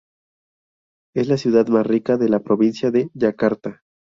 [1.15, 3.83] Es la ciudad más rica de la provincia de Yakarta.